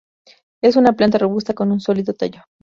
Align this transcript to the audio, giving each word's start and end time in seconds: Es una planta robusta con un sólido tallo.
Es 0.63 0.77
una 0.77 0.93
planta 0.93 1.19
robusta 1.19 1.53
con 1.53 1.71
un 1.71 1.79
sólido 1.79 2.15
tallo. 2.15 2.41